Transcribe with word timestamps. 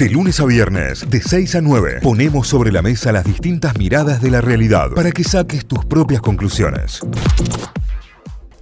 De 0.00 0.08
lunes 0.08 0.40
a 0.40 0.46
viernes, 0.46 1.10
de 1.10 1.20
6 1.20 1.56
a 1.56 1.60
9, 1.60 1.98
ponemos 2.02 2.48
sobre 2.48 2.72
la 2.72 2.80
mesa 2.80 3.12
las 3.12 3.22
distintas 3.22 3.76
miradas 3.76 4.22
de 4.22 4.30
la 4.30 4.40
realidad 4.40 4.92
para 4.96 5.12
que 5.12 5.22
saques 5.22 5.66
tus 5.66 5.84
propias 5.84 6.22
conclusiones. 6.22 7.02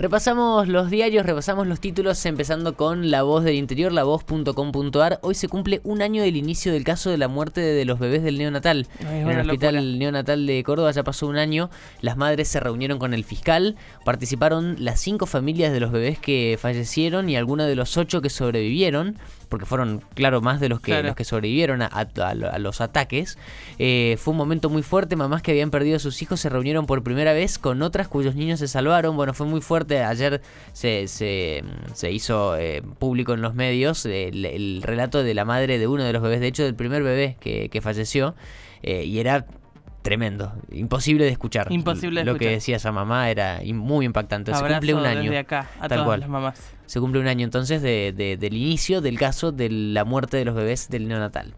Repasamos 0.01 0.67
los 0.69 0.91
diarios, 0.91 1.27
repasamos 1.27 1.69
los 1.69 1.81
títulos, 1.81 2.25
empezando 2.27 2.75
con 2.75 3.13
La 3.13 3.23
Voz 3.23 3.43
del 3.45 3.55
Interior, 3.55 3.93
lavoz.com.ar. 3.93 5.19
Hoy 5.23 5.35
se 5.35 5.49
cumple 5.49 5.81
un 5.83 6.03
año 6.03 6.23
del 6.23 6.37
inicio 6.37 6.73
del 6.73 6.83
caso 6.85 7.11
de 7.11 7.19
la 7.19 7.29
muerte 7.29 7.61
de 7.61 7.85
los 7.85 8.01
bebés 8.01 8.25
del 8.25 8.39
neonatal. 8.39 8.89
en 9.01 9.29
el 9.29 9.41
hospital 9.41 9.99
neonatal 9.99 10.47
de 10.47 10.63
Córdoba 10.65 10.91
ya 10.91 11.03
pasó 11.05 11.29
un 11.29 11.37
año. 11.37 11.71
Las 12.01 12.17
madres 12.17 12.47
se 12.47 12.59
reunieron 12.61 13.01
con 13.01 13.15
el 13.15 13.25
fiscal. 13.25 13.77
Participaron 14.05 14.77
las 14.79 15.01
cinco 15.01 15.27
familias 15.27 15.73
de 15.73 15.81
los 15.81 15.91
bebés 15.93 16.19
que 16.21 16.59
fallecieron 16.61 17.29
y 17.29 17.37
algunas 17.37 17.67
de 17.67 17.75
los 17.75 17.97
ocho 17.97 18.23
que 18.23 18.31
sobrevivieron 18.31 19.19
porque 19.49 19.67
fueron, 19.67 20.03
claro, 20.15 20.41
más 20.41 20.61
de 20.61 20.69
los 20.69 20.81
que, 20.81 21.03
los 21.03 21.17
que 21.17 21.25
sobrevivieron 21.25 21.83
a, 21.83 22.59
los 22.59 22.81
ataques. 22.81 23.39
Eh, 23.79 24.17
fue 24.19 24.33
un 24.33 24.39
momento 24.39 24.69
muy 24.71 24.83
fuerte, 24.83 25.17
mamás 25.17 25.43
que 25.43 25.53
habían 25.53 25.71
perdido 25.71 25.97
a 25.97 25.99
sus 25.99 26.21
hijos 26.23 26.41
se 26.41 26.49
reunieron 26.49 26.87
por 26.87 27.03
primera 27.03 27.33
vez 27.33 27.59
con 27.59 27.83
otras 27.83 28.09
cuyos 28.09 28.35
niños 28.35 28.61
se 28.61 28.69
salvaron. 28.69 29.17
Bueno, 29.17 29.35
fue 29.35 29.47
muy 29.47 29.61
fuerte, 29.61 30.03
ayer 30.03 30.43
se, 30.73 31.09
se, 31.09 31.63
hizo 32.11 32.57
eh, 32.57 32.83
público 32.99 33.35
en 33.35 33.41
los 33.41 33.55
medios 33.55 34.05
el, 34.07 34.83
relato 34.83 35.23
de 35.23 35.35
la 35.35 35.45
madre 35.45 35.79
de 35.79 35.87
uno 35.87 36.05
de 36.05 36.13
los 36.13 36.23
bebés, 36.23 36.41
de 36.41 36.47
hecho 36.49 36.65
del 36.65 36.75
primer 36.75 37.03
bebé 37.03 37.37
que, 37.41 37.69
que 37.69 37.81
falleció, 37.81 38.35
eh, 38.83 39.05
y 39.05 39.19
era 39.19 39.47
tremendo, 40.03 40.53
imposible 40.71 41.25
de 41.25 41.31
escuchar. 41.31 41.71
Imposible 41.71 42.25
Lo 42.25 42.37
que 42.37 42.51
decía 42.51 42.77
esa 42.77 42.93
mamá 42.93 43.31
era 43.31 43.61
muy 43.75 44.07
impactante. 44.07 44.55
se 44.55 44.65
cumple 44.65 44.95
un 44.95 45.07
año. 45.07 45.39
acá 45.39 45.69
a 45.81 45.89
tal 45.89 46.05
cual. 46.05 46.21
las 46.21 46.29
mamás. 46.29 46.78
Se 46.89 47.01
cumple 47.01 47.21
un 47.21 47.29
año 47.29 47.45
entonces 47.45 47.83
de, 47.83 48.15
del 48.17 48.55
inicio 48.55 49.03
del 49.03 49.19
caso 49.19 49.53
de 49.53 49.69
la 49.69 50.07
muerte 50.07 50.39
de 50.39 50.47
los 50.47 50.55
bebés 50.55 50.89
del 50.89 51.07
neonatal. 51.07 51.53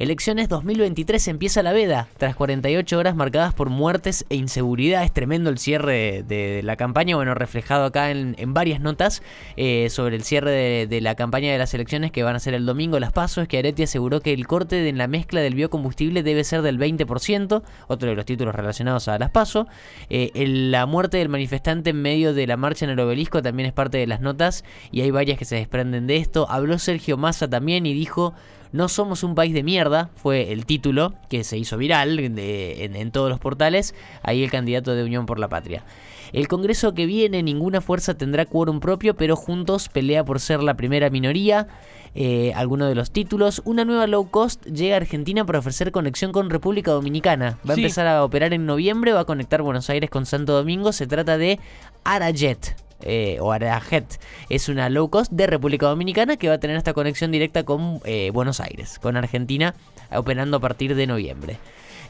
Elecciones 0.00 0.48
2023 0.48 1.28
empieza 1.28 1.62
la 1.62 1.72
veda, 1.72 2.08
tras 2.18 2.34
48 2.34 2.98
horas 2.98 3.14
marcadas 3.14 3.54
por 3.54 3.70
muertes 3.70 4.24
e 4.28 4.34
inseguridad. 4.34 5.04
Es 5.04 5.12
tremendo 5.12 5.50
el 5.50 5.58
cierre 5.58 6.24
de, 6.26 6.62
la 6.64 6.74
campaña, 6.74 7.14
bueno, 7.14 7.34
reflejado 7.34 7.84
acá 7.84 8.10
en, 8.10 8.34
varias 8.54 8.80
notas 8.80 9.22
eh, 9.56 9.88
sobre 9.88 10.16
el 10.16 10.24
cierre 10.24 10.88
de, 10.88 11.00
la 11.00 11.14
campaña 11.14 11.52
de 11.52 11.58
las 11.58 11.72
elecciones 11.74 12.10
que 12.10 12.24
van 12.24 12.34
a 12.34 12.40
ser 12.40 12.54
el 12.54 12.66
domingo. 12.66 12.98
Las 12.98 13.12
pasos, 13.12 13.46
que 13.46 13.58
Areti 13.58 13.84
aseguró 13.84 14.20
que 14.20 14.32
el 14.32 14.48
corte 14.48 14.88
en 14.88 14.98
la 14.98 15.06
mezcla 15.06 15.40
del 15.40 15.54
biocombustible 15.54 16.24
debe 16.24 16.42
ser 16.42 16.62
del 16.62 16.80
20%, 16.80 17.62
otro 17.86 18.08
de 18.08 18.16
los 18.16 18.24
títulos 18.24 18.52
relacionados 18.52 19.06
a 19.06 19.16
las 19.16 19.30
pasos. 19.30 19.68
Eh, 20.10 20.32
la 20.34 20.86
muerte 20.86 21.18
del 21.18 21.28
manifestante 21.28 21.90
en 21.90 22.02
medio 22.02 22.34
de 22.34 22.48
la 22.48 22.56
marcha 22.56 22.84
en 22.84 22.90
el 22.90 22.98
obelisco 22.98 23.42
también 23.42 23.68
es 23.68 23.72
parte 23.72 23.98
de 23.98 24.08
las 24.08 24.20
notas 24.20 24.64
y 24.90 25.00
hay 25.00 25.10
varias 25.10 25.38
que 25.38 25.44
se 25.44 25.56
desprenden 25.56 26.06
de 26.06 26.16
esto. 26.16 26.46
Habló 26.50 26.78
Sergio 26.78 27.16
Massa 27.16 27.48
también 27.48 27.86
y 27.86 27.94
dijo, 27.94 28.34
no 28.72 28.88
somos 28.88 29.22
un 29.22 29.34
país 29.34 29.52
de 29.52 29.62
mierda, 29.62 30.10
fue 30.16 30.50
el 30.50 30.64
título 30.64 31.14
que 31.28 31.44
se 31.44 31.58
hizo 31.58 31.76
viral 31.76 32.18
en, 32.18 33.10
todos 33.10 33.28
los 33.28 33.38
portales, 33.38 33.94
ahí 34.22 34.42
el 34.42 34.50
candidato 34.50 34.94
de 34.94 35.04
Unión 35.04 35.26
por 35.26 35.38
la 35.38 35.48
Patria. 35.48 35.84
El 36.32 36.48
Congreso 36.48 36.94
que 36.94 37.04
viene, 37.04 37.42
ninguna 37.42 37.82
fuerza 37.82 38.14
tendrá 38.14 38.46
quórum 38.46 38.80
propio, 38.80 39.14
pero 39.14 39.36
juntos 39.36 39.90
pelea 39.90 40.24
por 40.24 40.40
ser 40.40 40.62
la 40.62 40.74
primera 40.74 41.10
minoría. 41.10 41.68
Eh, 42.14 42.52
algunos 42.54 42.90
de 42.90 42.94
los 42.94 43.10
títulos. 43.10 43.62
Una 43.64 43.86
nueva 43.86 44.06
low 44.06 44.28
cost 44.30 44.66
llega 44.66 44.96
a 44.96 44.98
Argentina 44.98 45.46
para 45.46 45.60
ofrecer 45.60 45.92
conexión 45.92 46.30
con 46.30 46.50
República 46.50 46.90
Dominicana. 46.90 47.58
Va 47.66 47.72
a 47.72 47.76
empezar 47.76 48.06
a 48.06 48.22
operar 48.22 48.52
en 48.52 48.66
noviembre, 48.66 49.14
va 49.14 49.20
a 49.20 49.24
conectar 49.24 49.62
Buenos 49.62 49.88
Aires 49.88 50.10
con 50.10 50.26
Santo 50.26 50.52
Domingo. 50.52 50.92
Se 50.92 51.06
trata 51.06 51.38
de 51.38 51.58
Arajet 52.04 52.76
eh, 53.02 53.38
o 53.40 53.52
Arajet. 53.52 54.20
Es 54.48 54.68
una 54.68 54.88
low 54.88 55.10
cost 55.10 55.32
de 55.32 55.46
República 55.46 55.86
Dominicana 55.86 56.36
que 56.36 56.48
va 56.48 56.54
a 56.54 56.60
tener 56.60 56.76
esta 56.76 56.92
conexión 56.92 57.32
directa 57.32 57.64
con 57.64 58.00
eh, 58.04 58.30
Buenos 58.32 58.60
Aires, 58.60 58.98
con 58.98 59.16
Argentina, 59.16 59.74
operando 60.10 60.58
a 60.58 60.60
partir 60.60 60.94
de 60.94 61.06
noviembre. 61.06 61.58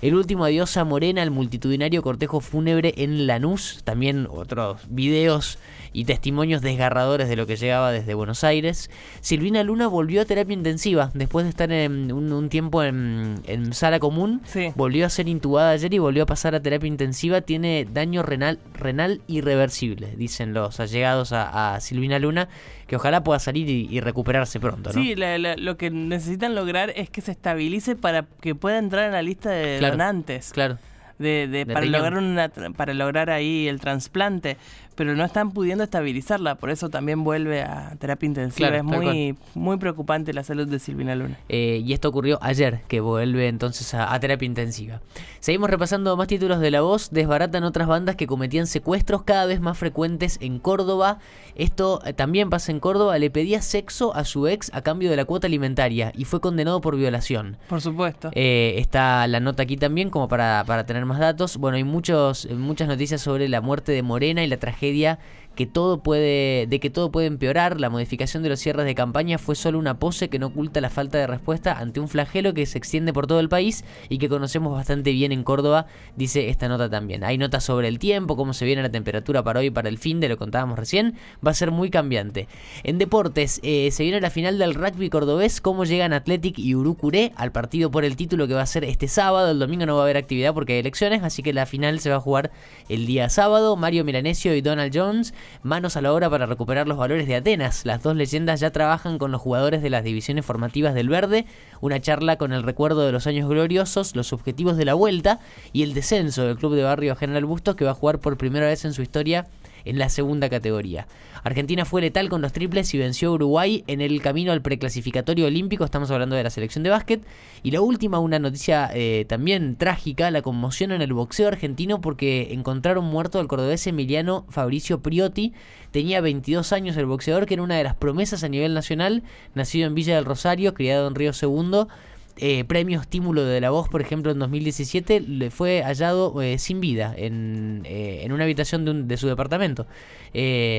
El 0.03 0.17
último 0.17 0.45
adiós 0.45 0.77
a 0.78 0.84
Morena, 0.84 1.22
el 1.22 1.31
multitudinario 1.31 2.03
cortejo 2.03 2.41
fúnebre 2.41 2.92
en 2.97 3.28
Lanús. 3.28 3.83
También 3.84 4.27
otros 4.28 4.81
videos 4.88 5.60
y 5.93 6.06
testimonios 6.06 6.60
desgarradores 6.60 7.28
de 7.28 7.37
lo 7.37 7.47
que 7.47 7.54
llegaba 7.54 7.93
desde 7.93 8.15
Buenos 8.15 8.43
Aires. 8.43 8.91
Silvina 9.21 9.62
Luna 9.62 9.87
volvió 9.87 10.22
a 10.22 10.25
terapia 10.25 10.54
intensiva 10.54 11.12
después 11.15 11.44
de 11.44 11.50
estar 11.50 11.71
en 11.71 12.10
un, 12.10 12.49
tiempo 12.49 12.82
en, 12.82 13.43
sala 13.75 14.00
común. 14.00 14.43
Volvió 14.75 15.06
a 15.06 15.09
ser 15.09 15.28
intubada 15.28 15.71
ayer 15.71 15.94
y 15.94 16.00
volvió 16.00 16.25
a 16.25 16.27
pasar 16.27 16.56
a 16.56 16.60
terapia 16.60 16.88
intensiva. 16.88 17.41
Tiene 17.41 17.87
daño 17.88 18.25
renal, 18.25 18.59
renal 18.75 19.21
irreversible, 19.28 20.16
dicen 20.16 20.53
los 20.53 20.81
allegados 20.81 21.32
a, 21.32 21.78
Silvina 21.81 22.19
Luna, 22.19 22.48
que 22.92 22.97
ojalá 22.97 23.25
pueda 23.25 23.38
salir 23.38 23.70
y, 23.70 24.00
recuperarse 24.00 24.60
pronto. 24.60 24.91
¿no? 24.92 25.03
Sí, 25.03 25.14
lo 25.16 25.78
que 25.78 25.91
necesitan 25.91 26.54
lograr 26.54 26.92
es 26.94 27.08
que 27.08 27.22
se 27.22 27.30
estabilice 27.30 27.97
para 27.97 28.26
que 28.42 28.54
pueda 28.54 28.76
entrar 28.76 29.06
en 29.06 29.12
la 29.12 29.22
lista 29.22 29.48
de 29.48 29.80
donantes. 29.80 30.50
Claro. 30.53 30.76
De, 31.19 31.66
para 31.72 31.86
lograr 31.86 32.19
una, 32.19 32.50
para 32.50 32.92
lograr 32.92 33.30
ahí 33.30 33.66
el 33.66 33.80
trasplante 33.80 34.58
pero 35.03 35.17
no 35.17 35.25
están 35.25 35.51
pudiendo 35.51 35.83
estabilizarla, 35.83 36.55
por 36.55 36.71
eso 36.71 36.89
también 36.89 37.25
vuelve 37.25 37.63
a 37.63 37.97
terapia 37.99 38.25
intensiva. 38.25 38.69
es 38.69 38.85
muy, 38.85 39.37
muy 39.53 39.77
preocupante 39.77 40.33
la 40.33 40.45
salud 40.45 40.69
de 40.69 40.79
Silvina 40.79 41.17
Luna. 41.17 41.37
Eh, 41.49 41.83
y 41.85 41.93
esto 41.93 42.09
ocurrió 42.09 42.39
ayer, 42.41 42.83
que 42.87 43.01
vuelve 43.01 43.49
entonces 43.49 43.95
a, 43.95 44.17
terapia 44.21 44.47
intensiva. 44.47 45.01
Seguimos 45.41 45.71
repasando 45.71 46.17
más 46.17 46.29
títulos 46.29 46.61
de 46.61 46.71
La 46.71 46.83
Voz. 46.83 47.11
Desbaratan 47.11 47.65
otras 47.65 47.89
bandas 47.89 48.15
que 48.15 48.29
cometían 48.29 48.69
secuestros 48.69 49.25
cada 49.25 49.45
vez 49.47 49.61
más 49.61 49.77
frecuentes 49.77 50.39
en 50.41 50.61
Córdoba. 50.61 51.19
Esto 51.57 52.01
eh, 52.05 52.13
también 52.13 52.49
pasa 52.49 52.71
en 52.71 52.79
Córdoba. 52.79 53.19
Le 53.19 53.29
pedía 53.29 53.61
sexo 53.61 54.15
a 54.15 54.25
su 54.25 54.47
ex 54.47 54.71
a 54.73 54.83
cambio 54.83 55.11
de 55.11 55.17
la 55.17 55.25
cuota 55.25 55.49
alimentaria 55.49 56.13
y 56.15 56.27
fue 56.27 56.41
condenado 56.41 56.81
por 56.81 56.95
violación. 56.95 57.57
Por 57.69 57.81
supuesto. 57.81 58.31
Eh, 58.34 58.75
está 58.79 59.27
la 59.27 59.41
nota 59.41 59.65
aquí 59.65 59.77
también 59.77 60.11
como 60.11 60.29
para, 60.29 60.63
para 60.65 60.87
tener 60.87 61.05
más 61.07 61.19
datos. 61.19 61.57
Bueno, 61.57 61.77
hay 61.77 61.83
muchos, 61.83 62.49
muchas 62.53 62.87
noticias 62.87 63.21
sobre 63.21 63.49
la 63.49 63.61
muerte 63.61 63.91
de 63.91 64.05
Morena 64.05 64.45
y 64.45 64.47
la 64.47 64.59
tragedia 64.59 64.91
tragedia 64.92 65.19
que 65.54 65.66
todo 65.66 66.03
puede, 66.03 66.66
de 66.66 66.80
que 66.80 66.91
todo 66.91 67.10
puede 67.10 67.26
empeorar. 67.26 67.80
La 67.80 67.91
modificación 67.91 68.42
de 68.42 68.48
los 68.48 68.60
cierres 68.60 68.86
de 68.86 68.94
campaña 68.94 69.38
fue 69.38 69.54
solo 69.54 69.78
una 69.78 69.98
pose 69.98 70.28
que 70.28 70.38
no 70.38 70.48
oculta 70.48 70.80
la 70.80 70.91
falta 70.91 71.19
de 71.19 71.26
respuesta 71.26 71.78
ante 71.78 72.00
un 72.00 72.08
flagelo 72.08 72.54
que 72.54 72.66
se 72.66 72.78
extiende 72.78 73.12
por 73.12 73.26
todo 73.26 73.41
el 73.41 73.48
país 73.48 73.84
y 74.08 74.19
que 74.19 74.28
conocemos 74.28 74.72
bastante 74.72 75.12
bien 75.12 75.32
en 75.32 75.44
Córdoba, 75.44 75.86
dice 76.16 76.48
esta 76.48 76.69
nota 76.69 76.88
también. 76.88 77.25
Hay 77.25 77.38
notas 77.38 77.64
sobre 77.64 77.88
el 77.88 77.98
tiempo, 77.98 78.36
cómo 78.36 78.54
se 78.54 78.64
viene 78.64 78.82
la 78.82 78.91
temperatura 78.91 79.42
para 79.42 79.60
hoy 79.60 79.70
para 79.70 79.88
el 79.88 79.98
fin, 79.98 80.20
de 80.20 80.28
lo 80.28 80.36
contábamos 80.36 80.78
recién, 80.78 81.14
va 81.47 81.50
a 81.50 81.54
ser 81.54 81.70
muy 81.70 81.91
cambiante. 81.91 82.48
En 82.82 82.98
deportes, 82.98 83.60
eh, 83.62 83.91
se 83.91 84.03
viene 84.04 84.20
la 84.20 84.30
final 84.30 84.59
del 84.59 84.74
rugby 84.74 85.10
cordobés, 85.10 85.60
cómo 85.60 85.84
llegan 85.84 86.12
Athletic 86.12 86.59
y 86.59 86.74
Urucuré 86.74 87.32
al 87.36 87.53
partido 87.53 87.91
por 87.91 88.04
el 88.04 88.16
título 88.16 88.48
que 88.48 88.54
va 88.54 88.62
a 88.62 88.66
ser 88.66 88.84
este 88.84 89.09
sábado. 89.09 89.50
El 89.50 89.59
domingo 89.59 89.86
no 89.86 89.97
va 89.97 90.00
a 90.00 90.04
haber 90.04 90.16
actividad 90.16 90.54
porque 90.54 90.74
hay 90.74 90.78
elecciones, 90.78 91.22
así 91.22 91.42
que 91.42 91.53
la 91.53 91.66
final 91.66 92.00
se 92.00 92.10
va 92.10 92.16
a 92.16 92.20
jugar 92.20 92.50
el 92.88 93.06
día 93.06 93.28
sábado. 93.28 93.76
Mario 93.76 94.04
Milanesio 94.04 94.54
y 94.54 94.62
Donald 94.72 94.93
Jones 94.94 95.34
manos 95.62 95.97
a 95.97 96.00
la 96.00 96.12
obra 96.12 96.31
para 96.31 96.47
recuperar 96.47 96.88
los 96.88 96.97
valores 96.97 97.27
de 97.27 97.37
Atenas. 97.37 97.84
Las 97.84 98.03
dos 98.03 98.16
leyendas 98.16 98.60
ya 98.60 98.71
trabajan 98.71 99.19
con 99.19 99.31
los 99.31 99.41
jugadores 99.41 99.83
de 99.83 99.91
las 99.91 100.03
divisiones 100.03 100.47
formativas 100.47 100.94
del 100.94 101.09
Verde, 101.09 101.44
una 101.81 102.00
charla 102.00 102.37
con 102.37 102.53
el 102.53 102.62
recuerdo 102.62 103.05
de 103.05 103.12
los 103.12 103.27
años 103.27 103.49
gloriosos, 103.49 104.16
los 104.16 104.33
objetivos 104.33 104.77
de 104.77 104.87
la 104.87 104.94
vuelta 104.94 105.41
y 105.72 105.83
el 105.83 105.93
descenso 105.93 106.47
del 106.47 106.56
club 106.56 106.75
de 106.75 106.84
barrio 106.84 107.15
General 107.16 107.44
Bustos 107.44 107.77
que 107.77 107.84
va 107.84 107.91
a 107.91 107.94
jugar 107.94 108.19
por 108.19 108.37
primera 108.37 108.66
vez 108.66 108.84
en 108.84 108.94
su 108.94 109.03
historia 109.03 109.47
en 109.84 109.98
la 109.98 110.09
segunda 110.09 110.48
categoría. 110.48 111.06
Argentina 111.44 111.84
fue 111.84 112.00
letal 112.00 112.28
con 112.28 112.41
los 112.41 112.53
triples 112.53 112.93
y 112.94 112.98
venció 112.98 113.31
a 113.31 113.32
Uruguay 113.32 113.82
en 113.88 114.00
el 114.00 114.22
camino 114.22 114.53
al 114.53 114.62
preclasificatorio 114.62 115.47
olímpico. 115.47 115.84
Estamos 115.84 116.10
hablando 116.10 116.37
de 116.37 116.44
la 116.44 116.50
selección 116.50 116.84
de 116.84 116.91
básquet. 116.91 117.22
Y 117.65 117.72
la 117.72 117.81
última, 117.81 118.21
una 118.21 118.38
noticia 118.38 118.91
eh, 118.94 119.25
también 119.28 119.76
trágica, 119.76 120.31
la 120.31 120.42
conmoción 120.42 120.92
en 120.92 121.03
el 121.03 121.12
boxeo 121.12 121.48
argentino 121.48 122.00
porque 122.00 122.53
encontraron 122.53 123.04
muerto 123.04 123.41
al 123.41 123.48
cordobés 123.48 123.87
Emiliano 123.87 124.47
Fabricio 124.50 125.03
Priotti. 125.03 125.53
Tenía 125.91 126.21
22 126.21 126.72
años 126.72 126.97
el 126.97 127.06
boxeador, 127.06 127.47
que 127.47 127.54
era 127.54 127.62
una 127.62 127.76
de 127.76 127.84
las 127.84 127.97
promesas 127.97 128.44
a 128.44 128.48
nivel 128.48 128.72
nacional, 128.72 129.22
nacido 129.54 129.87
en 129.87 129.94
Villa 129.94 130.15
del 130.15 130.25
Rosario, 130.25 130.75
criado 130.75 131.09
en 131.09 131.15
Río 131.15 131.32
Segundo 131.32 131.88
eh, 132.37 132.65
premio 132.65 133.01
estímulo 133.01 133.45
de 133.45 133.61
la 133.61 133.71
voz, 133.71 133.89
por 133.89 134.01
ejemplo, 134.01 134.33
en 134.33 134.39
2017, 134.39 135.21
le 135.21 135.51
fue 135.51 135.83
hallado 135.83 136.41
eh, 136.41 136.59
sin 136.59 136.81
vida 136.81 137.15
en, 137.17 137.83
eh, 137.84 138.23
en, 138.25 138.33
una 138.33 138.45
habitación 138.45 138.84
de, 138.84 139.03
de 139.03 139.17
su 139.17 139.29
departamento. 139.29 139.87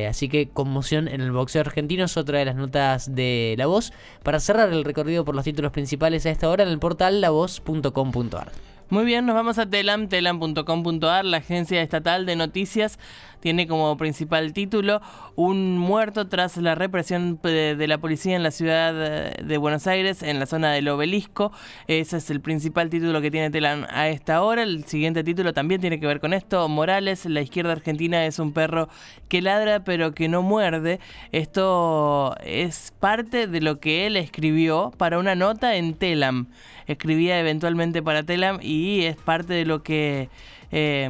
así 0.09 0.29
que 0.29 0.49
conmoción 0.51 1.07
en 1.07 1.21
el 1.21 1.31
boxeo 1.31 1.61
argentino 1.61 2.05
es 2.05 2.17
otra 2.17 2.39
de 2.39 2.45
las 2.45 2.55
notas 2.55 3.13
de 3.13 3.55
la 3.57 3.67
voz. 3.67 3.93
Para 4.23 4.39
cerrar 4.39 4.73
el 4.73 4.83
recorrido 4.83 5.25
por 5.25 5.35
los 5.35 5.45
títulos 5.45 5.71
principales 5.71 6.25
a 6.25 6.31
esta 6.31 6.49
hora 6.49 6.63
en 6.63 6.69
el 6.69 6.79
portal 6.79 7.21
lavoz.com.ar. 7.21 8.51
Muy 8.89 9.05
bien, 9.05 9.25
nos 9.25 9.33
vamos 9.33 9.57
a 9.57 9.65
Telam, 9.67 10.07
telam.com.ar, 10.07 11.25
la 11.25 11.37
agencia 11.37 11.81
estatal 11.81 12.25
de 12.25 12.35
noticias 12.35 12.99
tiene 13.43 13.67
como 13.67 13.97
principal 13.97 14.53
título 14.53 15.01
Un 15.35 15.77
muerto 15.77 16.29
tras 16.29 16.55
la 16.55 16.75
represión 16.75 17.41
de, 17.43 17.75
la 17.89 17.97
policía 17.97 18.37
en 18.37 18.41
la 18.41 18.51
ciudad 18.51 18.93
de 19.35 19.57
Buenos 19.57 19.85
Aires, 19.85 20.23
en 20.23 20.39
la 20.39 20.45
zona 20.45 20.71
del 20.71 20.87
obelisco. 20.87 21.51
Ese 21.87 22.15
es 22.17 22.29
el 22.29 22.39
principal 22.39 22.89
título 22.89 23.19
que 23.19 23.29
tiene 23.31 23.49
Telam 23.49 23.85
a 23.89 24.07
esta 24.07 24.41
hora. 24.43 24.63
El 24.63 24.85
siguiente 24.85 25.25
título 25.25 25.51
también 25.51 25.81
tiene 25.81 25.99
que 25.99 26.07
ver 26.07 26.21
con 26.21 26.33
esto. 26.33 26.69
Morales, 26.69 27.25
la 27.25 27.41
izquierda 27.41 27.73
argentina 27.73 28.25
es 28.25 28.39
un 28.39 28.53
perro 28.53 28.87
que 29.27 29.41
ladra 29.41 29.83
pero 29.83 30.13
que 30.13 30.29
no 30.29 30.41
muerde. 30.41 31.01
Esto 31.33 32.37
es 32.45 32.93
parte 32.97 33.47
de 33.47 33.59
lo 33.59 33.81
que 33.81 34.07
él 34.07 34.15
escribió 34.15 34.93
para 34.95 35.19
una 35.19 35.35
nota 35.35 35.75
en 35.75 35.95
Telam. 35.95 36.47
Escribía 36.87 37.37
eventualmente 37.41 38.01
para 38.01 38.23
Telam 38.23 38.59
y 38.61 39.03
es 39.03 39.17
parte 39.17 39.53
de 39.53 39.65
lo 39.65 39.83
que... 39.83 40.29
Eh, 40.71 41.09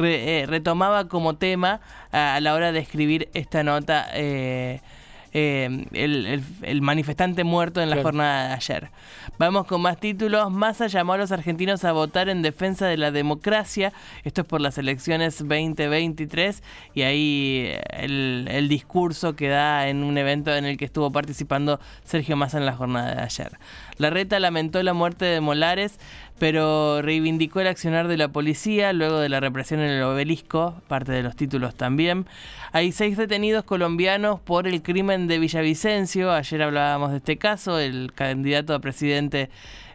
eh, 0.00 0.44
retomaba 0.46 1.08
como 1.08 1.36
tema 1.36 1.80
a, 2.12 2.40
la 2.40 2.54
hora 2.54 2.72
de 2.72 2.78
escribir 2.78 3.28
esta 3.34 3.62
nota 3.62 4.08
eh, 4.14 4.80
eh, 5.32 5.86
el, 5.92 6.82
manifestante 6.82 7.44
muerto 7.44 7.80
en 7.80 7.90
la 7.90 8.02
jornada 8.02 8.48
de 8.48 8.54
ayer. 8.54 8.90
Vamos 9.38 9.66
con 9.66 9.82
más 9.82 9.98
títulos. 9.98 10.50
Massa 10.50 10.86
llamó 10.86 11.12
a 11.14 11.18
los 11.18 11.32
argentinos 11.32 11.84
a 11.84 11.92
votar 11.92 12.28
en 12.28 12.42
defensa 12.42 12.86
de 12.86 12.96
la 12.96 13.10
democracia. 13.10 13.92
Esto 14.24 14.42
es 14.42 14.46
por 14.46 14.60
las 14.60 14.78
elecciones 14.78 15.38
2023 15.38 16.62
y 16.94 17.02
ahí 17.02 17.72
el, 17.90 18.48
el 18.50 18.68
discurso 18.68 19.36
que 19.36 19.48
da 19.48 19.88
en 19.88 20.02
un 20.02 20.16
evento 20.18 20.54
en 20.54 20.64
el 20.64 20.76
que 20.76 20.84
estuvo 20.84 21.10
participando 21.12 21.80
Sergio 22.04 22.36
Massa 22.36 22.58
en 22.58 22.66
la 22.66 22.72
jornada 22.74 23.14
de 23.14 23.22
ayer. 23.22 23.58
La 23.98 24.10
reta 24.10 24.40
lamentó 24.40 24.82
la 24.82 24.94
muerte 24.94 25.24
de 25.24 25.40
Molares 25.40 25.98
pero 26.38 27.02
reivindicó 27.02 27.60
el 27.60 27.66
accionar 27.66 28.08
de 28.08 28.16
la 28.16 28.28
policía 28.28 28.92
luego 28.92 29.18
de 29.18 29.28
la 29.28 29.40
represión 29.40 29.80
en 29.80 29.90
el 29.90 30.02
obelisco, 30.02 30.80
parte 30.86 31.12
de 31.12 31.22
los 31.22 31.36
títulos 31.36 31.74
también. 31.74 32.26
Hay 32.70 32.92
seis 32.92 33.16
detenidos 33.16 33.64
colombianos 33.64 34.40
por 34.40 34.68
el 34.68 34.82
crimen 34.82 35.26
de 35.26 35.38
Villavicencio. 35.38 36.30
Ayer 36.32 36.62
hablábamos 36.62 37.12
de 37.12 37.16
este 37.16 37.38
caso, 37.38 37.78
el 37.78 38.12
candidato 38.14 38.74
a 38.74 38.80
presidente 38.80 39.48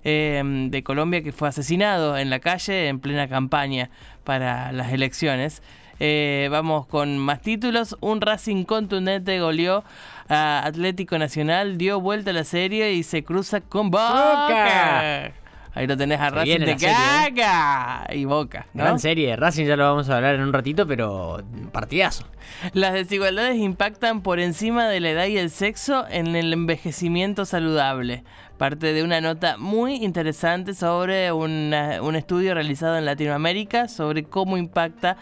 em, 0.03 0.71
de 0.71 0.83
Colombia 0.83 1.21
que 1.21 1.31
fue 1.31 1.47
asesinado 1.47 2.17
en 2.17 2.31
la 2.31 2.39
calle 2.39 2.87
en 2.87 2.99
plena 2.99 3.27
campaña 3.27 3.91
para 4.23 4.71
las 4.71 4.91
elecciones. 4.91 5.61
Eh, 5.99 6.47
vamos 6.49 6.87
con 6.87 7.19
más 7.19 7.41
títulos. 7.41 7.95
Un 8.01 8.21
Racing 8.21 8.63
contundente 8.63 9.39
goleó 9.39 9.83
a 10.27 10.65
Atlético 10.65 11.19
Nacional, 11.19 11.77
dio 11.77 12.01
vuelta 12.01 12.31
a 12.31 12.33
la 12.33 12.43
serie 12.43 12.93
y 12.93 13.03
se 13.03 13.23
cruza 13.23 13.61
con 13.61 13.91
Boca. 13.91 15.31
Ahí 15.75 15.87
lo 15.87 15.97
tenés 15.97 16.19
a 16.19 16.29
Racing 16.29 16.59
de 16.59 16.75
caga 16.75 18.05
¿eh? 18.09 18.17
y 18.17 18.25
Boca. 18.25 18.67
¿no? 18.73 18.83
Gran 18.83 18.99
serie. 18.99 19.35
Racing 19.35 19.65
ya 19.65 19.75
lo 19.75 19.83
vamos 19.83 20.09
a 20.09 20.17
hablar 20.17 20.35
en 20.35 20.41
un 20.41 20.53
ratito, 20.53 20.87
pero 20.87 21.41
partidazo. 21.71 22.25
Las 22.73 22.93
desigualdades 22.93 23.57
impactan 23.57 24.21
por 24.21 24.39
encima 24.39 24.87
de 24.87 24.99
la 24.99 25.09
edad 25.09 25.25
y 25.25 25.37
el 25.37 25.49
sexo 25.49 26.05
en 26.09 26.35
el 26.35 26.53
envejecimiento 26.53 27.45
saludable. 27.45 28.23
Parte 28.57 28.93
de 28.93 29.03
una 29.03 29.19
nota 29.19 29.57
muy 29.57 29.95
interesante 29.95 30.75
sobre 30.75 31.31
un 31.31 31.73
estudio 32.15 32.53
realizado 32.53 32.97
en 32.97 33.05
Latinoamérica 33.05 33.87
sobre 33.87 34.23
cómo 34.23 34.57
impacta 34.57 35.17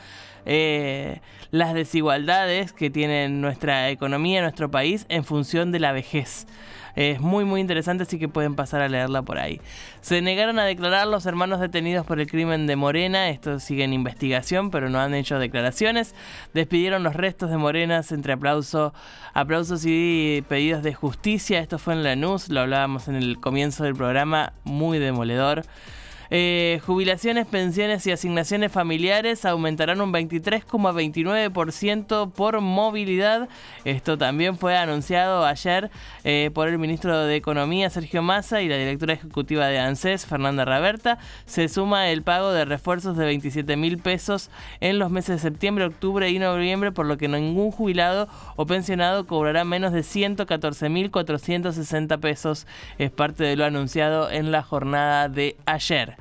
eh, 0.46 1.22
las 1.52 1.74
desigualdades 1.74 2.74
que 2.74 2.90
tiene 2.90 3.30
nuestra 3.30 3.90
economía, 3.90 4.42
nuestro 4.42 4.72
país, 4.72 5.06
en 5.10 5.24
función 5.24 5.72
de 5.72 5.80
la 5.80 5.92
vejez. 5.92 6.48
Es 6.96 7.20
muy 7.20 7.46
muy 7.46 7.62
interesante, 7.62 8.04
así 8.04 8.20
que 8.20 8.28
pueden 8.28 8.56
pasar 8.56 8.82
a 8.82 8.90
leerla 8.90 9.22
por 9.22 9.38
ahí. 9.38 9.62
Se 10.02 10.22
negaron 10.22 10.60
a 10.60 10.66
declarar 10.66 11.08
los 11.08 11.26
hermanos 11.26 11.60
detenidos 11.60 12.06
por 12.06 12.20
el 12.20 12.28
crimen 12.28 12.68
de 12.68 12.76
Morena. 12.76 13.30
Esto 13.30 13.60
sigue 13.60 13.84
en 13.84 13.94
investigación, 13.94 14.72
pero 14.72 14.90
no 14.90 15.00
han 15.00 15.14
hecho 15.14 15.40
declaraciones. 15.40 16.16
Despidieron 16.54 17.04
los 17.04 17.16
restos 17.16 17.50
de 17.50 17.58
Morenas 17.58 18.12
entre 18.12 18.34
aplauso, 18.34 18.94
aplausos 19.34 19.84
y 19.86 20.44
pedidos 20.48 20.84
de 20.84 20.94
justicia. 20.94 21.60
Esto 21.60 21.78
fue 21.80 21.94
en 21.94 22.04
la 22.04 22.16
NUS, 22.16 22.50
lo 22.50 22.62
hablábamos 22.62 23.08
en 23.08 23.16
el 23.16 23.40
comienzo 23.40 23.84
del 23.84 23.96
programa, 23.96 24.54
muy 24.64 25.00
demoledor. 25.00 25.64
Eh, 26.34 26.80
jubilaciones, 26.86 27.46
pensiones 27.46 28.08
y 28.08 28.12
asignaciones 28.12 28.72
familiares 28.72 29.44
aumentarán 29.44 30.00
un 30.00 30.14
23,29% 30.14 32.32
por 32.32 32.62
movilidad. 32.62 33.50
Esto 33.84 34.18
también 34.18 34.58
fue 34.58 34.78
anunciado 34.78 35.46
ayer 35.46 35.92
eh, 36.24 36.50
por 36.54 36.70
el 36.70 36.78
ministro 36.78 37.26
de 37.26 37.36
Economía, 37.36 37.90
Sergio 37.90 38.22
Massa, 38.22 38.62
y 38.62 38.70
la 38.70 38.78
directora 38.78 39.16
ejecutiva 39.16 39.68
de 39.68 39.80
ANSES, 39.80 40.26
Fernanda 40.26 40.64
Raberta. 40.64 41.18
Se 41.46 41.68
suma 41.68 42.10
el 42.10 42.24
pago 42.24 42.54
de 42.54 42.64
refuerzos 42.64 43.18
de 43.18 43.26
27 43.26 43.76
mil 43.76 43.98
pesos 43.98 44.50
en 44.80 45.00
los 45.00 45.12
meses 45.12 45.36
de 45.36 45.42
septiembre, 45.50 45.84
octubre 45.84 46.30
y 46.30 46.40
noviembre, 46.40 46.94
por 46.94 47.08
lo 47.08 47.18
que 47.18 47.28
ningún 47.28 47.72
jubilado 47.72 48.30
o 48.56 48.66
pensionado 48.66 49.28
cobrará 49.28 49.66
menos 49.66 49.92
de 49.92 50.04
114 50.04 50.88
mil 50.88 51.12
460 51.12 52.20
pesos. 52.20 52.68
Es 52.98 53.12
parte 53.12 53.44
de 53.44 53.58
lo 53.58 53.66
anunciado 53.66 54.32
en 54.32 54.54
la 54.54 54.64
jornada 54.64 55.28
de 55.28 55.58
ayer. 55.66 56.21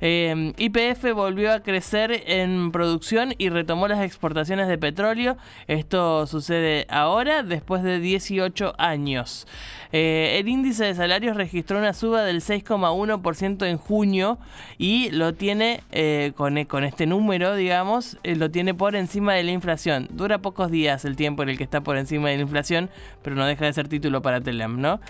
Eh, 0.00 0.52
YPF 0.56 1.12
volvió 1.14 1.52
a 1.52 1.60
crecer 1.60 2.24
en 2.26 2.70
producción 2.72 3.34
y 3.38 3.48
retomó 3.48 3.88
las 3.88 4.02
exportaciones 4.02 4.68
de 4.68 4.78
petróleo. 4.78 5.36
Esto 5.66 6.26
sucede 6.26 6.86
ahora, 6.88 7.42
después 7.42 7.82
de 7.82 8.00
18 8.00 8.74
años. 8.78 9.46
Eh, 9.92 10.36
el 10.38 10.48
índice 10.48 10.84
de 10.84 10.94
salarios 10.94 11.36
registró 11.36 11.78
una 11.78 11.94
suba 11.94 12.22
del 12.22 12.42
6,1% 12.42 13.66
en 13.66 13.78
junio 13.78 14.38
y 14.76 15.10
lo 15.10 15.32
tiene 15.34 15.82
eh, 15.92 16.32
con, 16.36 16.62
con, 16.66 16.84
este 16.84 17.06
número, 17.06 17.54
digamos, 17.54 18.18
eh, 18.22 18.36
lo 18.36 18.50
tiene 18.50 18.74
por 18.74 18.96
encima 18.96 19.34
de 19.34 19.44
la 19.44 19.52
inflación. 19.52 20.08
Dura 20.10 20.38
pocos 20.38 20.70
días 20.70 21.04
el 21.04 21.16
tiempo 21.16 21.42
en 21.42 21.50
el 21.50 21.58
que 21.58 21.64
está 21.64 21.80
por 21.80 21.96
encima 21.96 22.28
de 22.28 22.36
la 22.36 22.42
inflación, 22.42 22.90
pero 23.22 23.34
no 23.34 23.46
deja 23.46 23.64
de 23.64 23.72
ser 23.72 23.88
título 23.88 24.20
para 24.20 24.40
Telem, 24.40 24.80
¿no? 24.80 25.00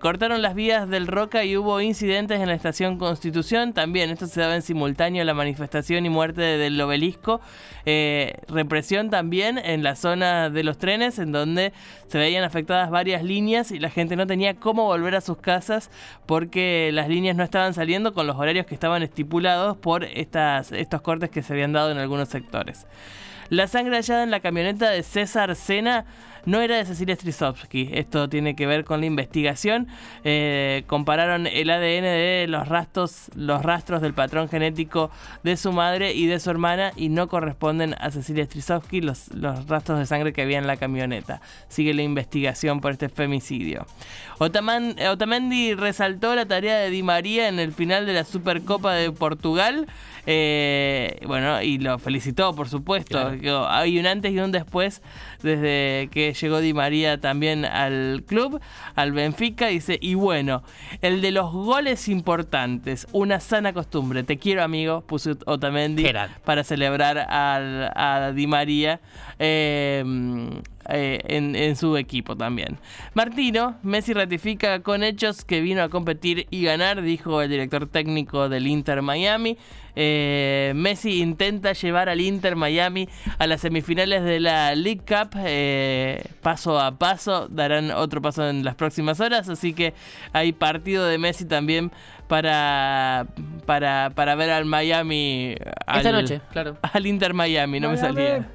cortaron 0.00 0.42
las 0.42 0.54
vías 0.54 0.88
del 0.88 1.06
Roca 1.06 1.44
y 1.44 1.56
hubo 1.56 1.80
incidentes 1.80 2.40
en 2.40 2.48
la 2.48 2.54
estación 2.54 2.98
Constitución. 2.98 3.57
También 3.74 4.10
esto 4.10 4.26
se 4.26 4.40
daba 4.40 4.54
en 4.54 4.62
simultáneo 4.62 5.22
a 5.22 5.24
la 5.24 5.34
manifestación 5.34 6.06
y 6.06 6.08
muerte 6.08 6.40
del 6.40 6.80
obelisco. 6.80 7.40
represión 8.48 9.10
también 9.10 9.58
en 9.58 9.82
la 9.82 9.96
zona 9.96 10.50
de 10.50 10.62
los 10.62 10.78
trenes, 10.78 11.18
en 11.18 11.32
donde 11.32 11.72
se 12.06 12.18
veían 12.18 12.44
afectadas 12.44 12.90
varias 12.90 13.22
líneas 13.22 13.72
y 13.72 13.78
la 13.78 13.90
gente 13.90 14.16
no 14.16 14.26
tenía 14.26 14.54
cómo 14.54 14.84
volver 14.84 15.14
a 15.14 15.20
sus 15.20 15.38
casas 15.38 15.90
porque 16.26 16.90
las 16.92 17.08
líneas 17.08 17.36
no 17.36 17.42
estaban 17.42 17.74
saliendo 17.74 18.14
con 18.14 18.26
los 18.26 18.36
horarios 18.36 18.66
que 18.66 18.74
estaban 18.74 19.02
estipulados 19.02 19.76
por 19.76 20.04
estas, 20.04 20.72
estos 20.72 21.02
cortes 21.02 21.30
que 21.30 21.42
se 21.42 21.52
habían 21.52 21.72
dado 21.72 21.90
en 21.90 21.98
algunos 21.98 22.28
sectores. 22.28 22.86
La 23.50 23.66
sangre 23.66 23.96
hallada 23.96 24.22
en 24.24 24.30
la 24.30 24.40
camioneta 24.40 24.90
de 24.90 25.02
César 25.02 25.56
Sena 25.56 26.04
no 26.44 26.60
era 26.60 26.76
de 26.76 26.84
Cecilia 26.84 27.14
Strisovsky. 27.14 27.90
Esto 27.92 28.28
tiene 28.28 28.54
que 28.56 28.66
ver 28.66 28.84
con 28.84 29.00
la 29.00 29.06
investigación. 29.06 29.88
Eh, 30.24 30.84
compararon 30.86 31.46
el 31.46 31.70
ADN 31.70 32.02
de 32.02 32.46
los 32.48 32.68
rastros, 32.68 33.30
los 33.34 33.62
rastros 33.62 34.02
del 34.02 34.14
patrón 34.14 34.48
genético 34.48 35.10
de 35.42 35.56
su 35.56 35.72
madre 35.72 36.14
y 36.14 36.26
de 36.26 36.40
su 36.40 36.50
hermana 36.50 36.92
y 36.96 37.08
no 37.08 37.28
corresponden 37.28 37.94
a 37.98 38.10
Cecilia 38.10 38.44
Strisovsky 38.44 39.00
los, 39.00 39.32
los 39.34 39.66
rastros 39.68 39.98
de 39.98 40.06
sangre 40.06 40.32
que 40.32 40.42
había 40.42 40.58
en 40.58 40.66
la 40.66 40.76
camioneta. 40.76 41.40
Sigue 41.68 41.94
la 41.94 42.02
investigación 42.02 42.80
por 42.80 42.92
este 42.92 43.08
femicidio. 43.08 43.86
Otamendi 44.38 45.74
resaltó 45.74 46.34
la 46.34 46.46
tarea 46.46 46.78
de 46.78 46.90
Di 46.90 47.02
María 47.02 47.48
en 47.48 47.58
el 47.58 47.72
final 47.72 48.06
de 48.06 48.12
la 48.12 48.24
Supercopa 48.24 48.94
de 48.94 49.10
Portugal. 49.10 49.86
Eh, 50.26 51.20
bueno, 51.26 51.62
y 51.62 51.78
lo 51.78 51.98
felicitó, 51.98 52.54
por 52.54 52.68
supuesto. 52.68 53.32
Hay 53.68 53.98
un 53.98 54.06
antes 54.06 54.32
y 54.32 54.38
un 54.38 54.52
después 54.52 55.02
desde 55.42 56.08
que 56.12 56.27
llegó 56.32 56.60
Di 56.60 56.74
María 56.74 57.20
también 57.20 57.64
al 57.64 58.24
club, 58.26 58.60
al 58.94 59.12
Benfica. 59.12 59.68
Dice, 59.68 59.98
y 60.00 60.14
bueno, 60.14 60.62
el 61.02 61.20
de 61.20 61.30
los 61.30 61.52
goles 61.52 62.08
importantes, 62.08 63.06
una 63.12 63.40
sana 63.40 63.72
costumbre. 63.72 64.22
Te 64.22 64.38
quiero, 64.38 64.62
amigo, 64.62 65.02
puso 65.02 65.36
Otamendi 65.46 66.04
para 66.44 66.64
celebrar 66.64 67.18
al, 67.18 67.90
a 67.94 68.32
Di 68.34 68.46
María. 68.46 69.00
Eh, 69.38 70.04
eh, 70.90 71.20
en, 71.24 71.76
su 71.76 71.96
equipo 71.98 72.36
también. 72.36 72.78
Martino, 73.12 73.76
Messi 73.82 74.14
ratifica 74.14 74.80
con 74.80 75.02
hechos 75.02 75.44
que 75.44 75.60
vino 75.60 75.82
a 75.82 75.90
competir 75.90 76.46
y 76.50 76.64
ganar, 76.64 77.02
dijo 77.02 77.42
el 77.42 77.50
director 77.50 77.86
técnico 77.86 78.48
del 78.48 78.66
Inter 78.66 79.02
Miami. 79.02 79.58
Eh, 79.96 80.72
Messi 80.74 81.20
intenta 81.20 81.72
llevar 81.74 82.08
al 82.08 82.20
Inter 82.20 82.56
Miami 82.56 83.08
a 83.38 83.46
las 83.46 83.60
semifinales 83.60 84.24
de 84.24 84.40
la 84.40 84.74
League 84.76 85.02
Cup 85.06 85.38
eh, 85.44 86.24
paso 86.40 86.80
a 86.80 86.96
paso. 86.96 87.48
Darán 87.48 87.90
otro 87.90 88.22
paso 88.22 88.48
en 88.48 88.64
las 88.64 88.74
próximas 88.74 89.20
horas. 89.20 89.48
Así 89.50 89.74
que 89.74 89.92
hay 90.32 90.52
partido 90.52 91.04
de 91.04 91.18
Messi 91.18 91.44
también 91.44 91.92
para, 92.28 93.26
para, 93.66 94.10
para 94.14 94.34
ver 94.36 94.50
al 94.50 94.64
Miami. 94.64 95.54
Esta 95.86 96.12
noche, 96.12 96.40
claro. 96.50 96.78
Al 96.94 97.06
Inter 97.06 97.34
Miami, 97.34 97.78
no 97.78 97.90
me 97.90 97.98
salía. 97.98 98.48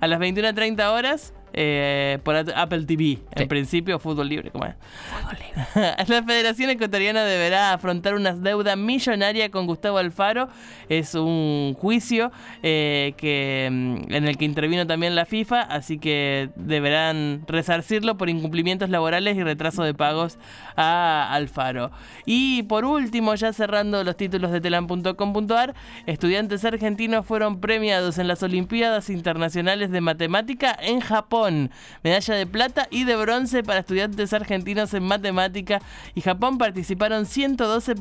A 0.00 0.06
las 0.06 0.20
21.30 0.20 0.90
horas 0.90 1.34
eh, 1.52 2.18
por 2.22 2.36
Apple 2.36 2.84
TV. 2.84 3.18
En 3.32 3.48
principio, 3.48 3.98
fútbol 3.98 4.28
libre, 4.28 4.50
¿cómo 4.50 4.66
es? 4.66 4.74
Fútbol 5.10 5.38
libre. 5.38 5.94
la 6.06 6.22
Federación 6.22 6.70
Ecuatoriana 6.70 7.24
deberá 7.24 7.72
afrontar 7.72 8.14
una 8.14 8.32
deuda 8.32 8.76
millonaria 8.76 9.50
con 9.50 9.66
Gustavo 9.66 9.98
Alfaro. 9.98 10.48
Es 10.88 11.14
un 11.14 11.74
juicio 11.78 12.30
eh, 12.62 13.14
que, 13.16 13.68
mm, 13.70 14.12
en 14.12 14.28
el 14.28 14.36
que 14.36 14.44
intervino 14.44 14.86
también 14.86 15.14
la 15.14 15.24
FIFA, 15.24 15.62
así 15.62 15.98
que 15.98 16.50
deberán 16.56 17.42
resarcirlo 17.46 18.18
por 18.18 18.28
incumplimientos 18.28 18.90
laborales 18.90 19.36
y 19.36 19.42
retraso 19.42 19.82
de 19.82 19.94
pagos 19.94 20.38
a 20.76 21.32
Alfaro. 21.32 21.90
Y 22.26 22.64
por 22.64 22.84
último, 22.84 23.34
ya 23.34 23.52
cerrando 23.52 24.04
los 24.04 24.16
títulos 24.16 24.50
de 24.50 24.60
telam.com.ar, 24.60 25.74
estudiantes 26.06 26.64
argentinos 26.64 27.24
fueron 27.24 27.60
premiados 27.60 28.18
en 28.18 28.28
las 28.28 28.42
Olimpiadas 28.42 29.10
Internacionales 29.10 29.90
de 29.90 30.00
Matemática 30.00 30.76
en 30.80 31.00
Japón 31.00 31.45
medalla 32.02 32.34
de 32.34 32.46
plata 32.46 32.88
y 32.90 33.04
de 33.04 33.16
bronce 33.16 33.62
para 33.62 33.80
estudiantes 33.80 34.32
argentinos 34.32 34.92
en 34.94 35.04
matemática. 35.04 35.80
Y 36.14 36.20
Japón 36.20 36.58
participaron 36.58 37.26
112 37.26 37.94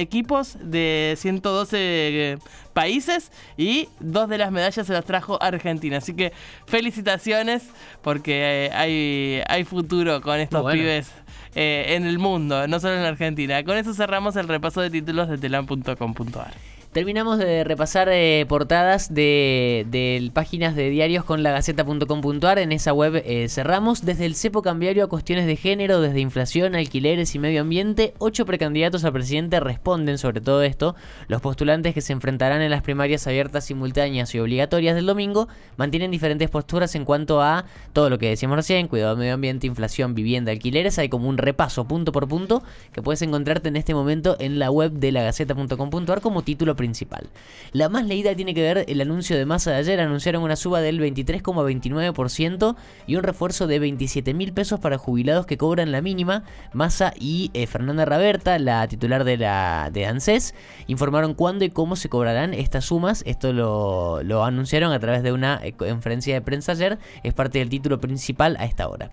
equipos 0.00 0.56
de 0.60 1.14
112 1.16 1.76
eh, 1.78 2.38
países 2.72 3.30
y 3.56 3.88
dos 4.00 4.28
de 4.28 4.38
las 4.38 4.50
medallas 4.50 4.86
se 4.86 4.92
las 4.92 5.04
trajo 5.04 5.42
Argentina. 5.42 5.98
Así 5.98 6.14
que 6.14 6.32
felicitaciones 6.66 7.68
porque 8.02 8.66
eh, 8.66 8.70
hay, 8.72 9.42
hay 9.48 9.64
futuro 9.64 10.20
con 10.20 10.40
estos 10.40 10.70
pibes. 10.72 11.10
Eh, 11.56 11.94
en 11.94 12.04
el 12.04 12.18
mundo, 12.18 12.66
no 12.66 12.80
solo 12.80 12.96
en 12.96 13.04
Argentina. 13.04 13.62
Con 13.62 13.76
eso 13.76 13.94
cerramos 13.94 14.34
el 14.34 14.48
repaso 14.48 14.80
de 14.80 14.90
títulos 14.90 15.28
de 15.28 15.38
telam.com.ar. 15.38 16.73
Terminamos 16.94 17.38
de 17.38 17.64
repasar 17.64 18.08
eh, 18.08 18.46
portadas 18.48 19.12
de, 19.12 20.30
páginas 20.32 20.76
de 20.76 20.90
diarios 20.90 21.24
con 21.24 21.42
la 21.42 21.50
gaceta.com.ar. 21.50 22.60
En 22.60 22.70
esa 22.70 22.92
web 22.92 23.20
eh, 23.26 23.48
cerramos 23.48 24.04
desde 24.04 24.26
el 24.26 24.36
cepo 24.36 24.62
cambiario 24.62 25.02
a 25.02 25.08
cuestiones 25.08 25.46
de 25.46 25.56
género, 25.56 26.00
desde 26.00 26.20
inflación, 26.20 26.76
alquileres 26.76 27.34
y 27.34 27.40
medio 27.40 27.62
ambiente. 27.62 28.14
Ocho 28.18 28.46
precandidatos 28.46 29.04
a 29.04 29.10
presidente 29.10 29.58
responden 29.58 30.18
sobre 30.18 30.40
todo 30.40 30.62
esto. 30.62 30.94
Los 31.26 31.40
postulantes 31.40 31.94
que 31.94 32.00
se 32.00 32.12
enfrentarán 32.12 32.62
en 32.62 32.70
las 32.70 32.82
primarias 32.82 33.26
abiertas, 33.26 33.64
simultáneas 33.64 34.32
y 34.32 34.38
obligatorias 34.38 34.94
del 34.94 35.06
domingo 35.06 35.48
mantienen 35.76 36.12
diferentes 36.12 36.48
posturas 36.48 36.94
en 36.94 37.04
cuanto 37.04 37.42
a 37.42 37.64
todo 37.92 38.08
lo 38.08 38.18
que 38.18 38.28
decíamos 38.28 38.54
recién: 38.54 38.86
cuidado 38.86 39.16
medio 39.16 39.34
ambiente, 39.34 39.66
inflación, 39.66 40.14
vivienda, 40.14 40.52
alquileres. 40.52 41.00
Hay 41.00 41.08
como 41.08 41.28
un 41.28 41.38
repaso 41.38 41.88
punto 41.88 42.12
por 42.12 42.28
punto 42.28 42.62
que 42.92 43.02
puedes 43.02 43.20
encontrarte 43.22 43.68
en 43.68 43.74
este 43.74 43.94
momento 43.94 44.36
en 44.38 44.60
la 44.60 44.70
web 44.70 44.92
de 44.92 45.10
la 45.10 45.24
gaceta.com.ar 45.24 46.20
como 46.20 46.42
título 46.42 46.76
principal 46.76 46.83
principal. 46.84 47.30
La 47.72 47.88
más 47.88 48.04
leída 48.04 48.36
tiene 48.36 48.52
que 48.52 48.60
ver 48.60 48.84
el 48.86 49.00
anuncio 49.00 49.38
de 49.38 49.46
masa 49.46 49.70
de 49.70 49.78
ayer. 49.78 50.00
Anunciaron 50.00 50.42
una 50.42 50.54
suba 50.54 50.82
del 50.82 51.00
23,29% 51.00 52.76
y 53.06 53.16
un 53.16 53.22
refuerzo 53.22 53.66
de 53.66 53.78
27 53.78 54.34
mil 54.34 54.52
pesos 54.52 54.80
para 54.80 54.98
jubilados 54.98 55.46
que 55.46 55.56
cobran 55.56 55.90
la 55.90 56.02
mínima. 56.02 56.44
Massa 56.74 57.14
y 57.18 57.50
eh, 57.54 57.66
Fernanda 57.66 58.04
Raberta, 58.04 58.58
la 58.58 58.86
titular 58.86 59.24
de 59.24 59.38
la 59.38 59.88
de 59.90 60.04
ANSES, 60.04 60.54
informaron 60.86 61.32
cuándo 61.32 61.64
y 61.64 61.70
cómo 61.70 61.96
se 61.96 62.10
cobrarán 62.10 62.52
estas 62.52 62.84
sumas. 62.84 63.22
Esto 63.26 63.54
lo, 63.54 64.44
anunciaron 64.44 64.92
a 64.92 65.00
través 65.00 65.22
de 65.22 65.32
una 65.32 65.58
eh, 65.64 65.72
conferencia 65.72 66.34
de 66.34 66.42
prensa 66.42 66.72
ayer. 66.72 66.98
Es 67.22 67.32
parte 67.32 67.60
del 67.60 67.70
título 67.70 67.98
principal 67.98 68.58
a 68.60 68.66
esta 68.66 68.88
hora. 68.88 69.10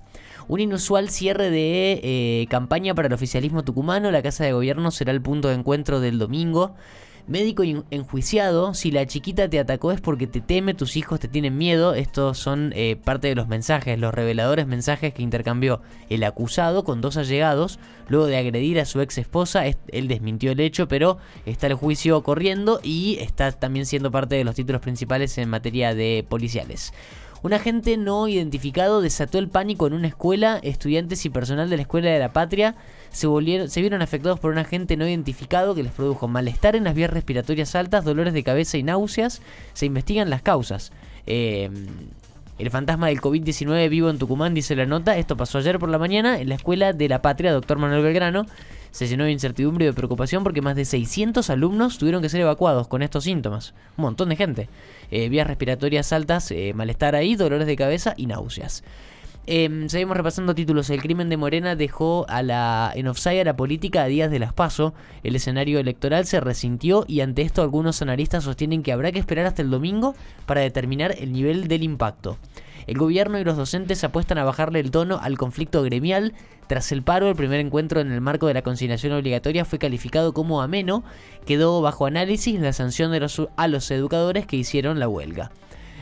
Un 0.49 0.59
inusual 0.59 1.09
cierre 1.09 1.49
de 1.49 2.01
eh, 2.03 2.47
campaña 2.49 2.93
para 2.93 3.07
el 3.07 3.13
oficialismo 3.13 3.63
tucumano. 3.63 4.11
La 4.11 4.21
Casa 4.21 4.43
de 4.43 4.51
Gobierno 4.51 4.91
será 4.91 5.13
el 5.13 5.21
punto 5.21 5.47
de 5.47 5.53
encuentro 5.53 6.01
del 6.01 6.19
domingo. 6.19 6.75
Médico 7.27 7.63
enjuiciado, 7.91 8.73
si 8.73 8.91
la 8.91 9.05
chiquita 9.05 9.49
te 9.49 9.59
atacó 9.59 9.91
es 9.91 10.01
porque 10.01 10.27
te 10.27 10.41
teme, 10.41 10.73
tus 10.73 10.97
hijos 10.97 11.19
te 11.19 11.27
tienen 11.27 11.57
miedo. 11.57 11.93
Estos 11.93 12.37
son 12.37 12.73
eh, 12.75 12.95
parte 12.95 13.27
de 13.27 13.35
los 13.35 13.47
mensajes, 13.47 13.99
los 13.99 14.13
reveladores 14.13 14.67
mensajes 14.67 15.13
que 15.13 15.23
intercambió 15.23 15.81
el 16.09 16.23
acusado 16.23 16.83
con 16.83 17.01
dos 17.01 17.17
allegados. 17.17 17.79
Luego 18.07 18.25
de 18.25 18.37
agredir 18.37 18.79
a 18.79 18.85
su 18.85 18.99
ex 19.01 19.17
esposa, 19.17 19.63
él 19.65 20.07
desmintió 20.07 20.51
el 20.51 20.59
hecho, 20.59 20.87
pero 20.87 21.17
está 21.45 21.67
el 21.67 21.75
juicio 21.75 22.21
corriendo 22.23 22.81
y 22.83 23.17
está 23.19 23.51
también 23.51 23.85
siendo 23.85 24.11
parte 24.11 24.35
de 24.35 24.43
los 24.43 24.55
títulos 24.55 24.81
principales 24.81 25.37
en 25.37 25.49
materia 25.49 25.95
de 25.95 26.25
policiales. 26.27 26.93
Un 27.43 27.53
agente 27.53 27.97
no 27.97 28.27
identificado 28.27 29.01
desató 29.01 29.39
el 29.39 29.47
pánico 29.47 29.87
en 29.87 29.93
una 29.93 30.07
escuela. 30.07 30.59
Estudiantes 30.61 31.25
y 31.25 31.29
personal 31.29 31.69
de 31.69 31.77
la 31.77 31.81
Escuela 31.81 32.09
de 32.11 32.19
la 32.19 32.33
Patria 32.33 32.75
se, 33.09 33.25
volvieron, 33.25 33.69
se 33.69 33.81
vieron 33.81 34.01
afectados 34.01 34.39
por 34.39 34.51
un 34.51 34.59
agente 34.59 34.95
no 34.95 35.07
identificado 35.07 35.73
que 35.73 35.83
les 35.83 35.91
produjo 35.91 36.27
malestar 36.27 36.75
en 36.75 36.83
las 36.83 36.93
vías 36.93 37.09
respiratorias 37.09 37.73
altas, 37.75 38.05
dolores 38.05 38.33
de 38.33 38.43
cabeza 38.43 38.77
y 38.77 38.83
náuseas. 38.83 39.41
Se 39.73 39.87
investigan 39.87 40.29
las 40.29 40.43
causas. 40.43 40.91
Eh, 41.25 41.69
el 42.59 42.69
fantasma 42.69 43.07
del 43.07 43.21
COVID-19 43.21 43.89
vivo 43.89 44.11
en 44.11 44.19
Tucumán, 44.19 44.53
dice 44.53 44.75
la 44.75 44.85
nota. 44.85 45.17
Esto 45.17 45.35
pasó 45.35 45.57
ayer 45.57 45.79
por 45.79 45.89
la 45.89 45.97
mañana 45.97 46.39
en 46.39 46.47
la 46.47 46.55
Escuela 46.55 46.93
de 46.93 47.09
la 47.09 47.23
Patria, 47.23 47.53
doctor 47.53 47.79
Manuel 47.79 48.03
Belgrano 48.03 48.45
se 48.91 49.07
llenó 49.07 49.23
de 49.23 49.31
incertidumbre 49.31 49.85
y 49.85 49.87
de 49.87 49.93
preocupación 49.93 50.43
porque 50.43 50.61
más 50.61 50.75
de 50.75 50.85
600 50.85 51.49
alumnos 51.49 51.97
tuvieron 51.97 52.21
que 52.21 52.29
ser 52.29 52.41
evacuados 52.41 52.87
con 52.87 53.01
estos 53.01 53.23
síntomas. 53.23 53.73
Un 53.97 54.03
montón 54.03 54.29
de 54.29 54.35
gente. 54.35 54.69
Eh, 55.09 55.29
vías 55.29 55.47
respiratorias 55.47 56.13
altas, 56.13 56.51
eh, 56.51 56.73
malestar 56.75 57.15
ahí, 57.15 57.35
dolores 57.35 57.67
de 57.67 57.75
cabeza 57.75 58.13
y 58.17 58.27
náuseas. 58.27 58.83
Em, 59.47 59.89
seguimos 59.89 60.15
repasando 60.15 60.53
títulos. 60.53 60.89
El 60.89 61.01
crimen 61.01 61.29
de 61.29 61.37
Morena 61.37 61.75
dejó 61.75 62.25
a 62.29 62.43
la, 62.43 62.91
en 62.93 63.07
offside 63.07 63.41
a 63.41 63.45
la 63.45 63.55
política 63.55 64.03
a 64.03 64.07
días 64.07 64.29
de 64.29 64.39
las 64.39 64.53
PASO. 64.53 64.93
El 65.23 65.35
escenario 65.35 65.79
electoral 65.79 66.25
se 66.25 66.39
resintió 66.39 67.05
y 67.07 67.21
ante 67.21 67.41
esto 67.41 67.63
algunos 67.63 68.01
analistas 68.01 68.43
sostienen 68.43 68.83
que 68.83 68.91
habrá 68.91 69.11
que 69.11 69.19
esperar 69.19 69.47
hasta 69.47 69.63
el 69.63 69.71
domingo 69.71 70.15
para 70.45 70.61
determinar 70.61 71.15
el 71.17 71.31
nivel 71.31 71.67
del 71.67 71.83
impacto. 71.83 72.37
El 72.87 72.97
gobierno 72.97 73.39
y 73.39 73.43
los 73.43 73.57
docentes 73.57 74.03
apuestan 74.03 74.37
a 74.37 74.43
bajarle 74.43 74.79
el 74.79 74.91
tono 74.91 75.19
al 75.21 75.37
conflicto 75.37 75.83
gremial. 75.83 76.33
Tras 76.67 76.91
el 76.91 77.03
paro, 77.03 77.29
el 77.29 77.35
primer 77.35 77.59
encuentro 77.59 77.99
en 77.99 78.11
el 78.11 78.21
marco 78.21 78.47
de 78.47 78.53
la 78.53 78.61
conciliación 78.61 79.13
obligatoria 79.13 79.65
fue 79.65 79.79
calificado 79.79 80.33
como 80.33 80.61
ameno. 80.61 81.03
Quedó 81.45 81.81
bajo 81.81 82.05
análisis 82.05 82.59
la 82.59 82.73
sanción 82.73 83.11
de 83.11 83.19
los, 83.19 83.41
a 83.55 83.67
los 83.67 83.89
educadores 83.91 84.45
que 84.45 84.57
hicieron 84.57 84.99
la 84.99 85.07
huelga. 85.07 85.51